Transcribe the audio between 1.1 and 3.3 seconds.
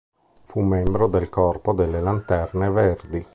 Corpo delle Lanterne Verdi.